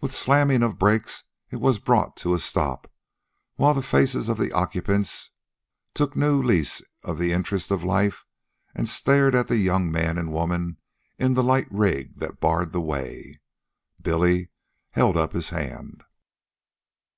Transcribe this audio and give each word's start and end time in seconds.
With 0.00 0.14
slamming 0.14 0.62
of 0.62 0.78
brakes 0.78 1.24
it 1.50 1.56
was 1.60 1.78
brought 1.78 2.16
to 2.24 2.32
a 2.32 2.38
stop, 2.38 2.90
while 3.56 3.74
the 3.74 3.82
faces 3.82 4.30
of 4.30 4.38
the 4.38 4.50
occupants 4.50 5.30
took 5.92 6.16
new 6.16 6.42
lease 6.42 6.80
of 7.02 7.20
interest 7.20 7.70
of 7.70 7.84
life 7.84 8.24
and 8.74 8.88
stared 8.88 9.34
at 9.34 9.48
the 9.48 9.58
young 9.58 9.92
man 9.92 10.16
and 10.16 10.32
woman 10.32 10.78
in 11.18 11.34
the 11.34 11.42
light 11.44 11.68
rig 11.70 12.18
that 12.18 12.40
barred 12.40 12.72
the 12.72 12.80
way. 12.80 13.42
Billy 14.00 14.48
held 14.92 15.18
up 15.18 15.34
his 15.34 15.50
hand. 15.50 16.02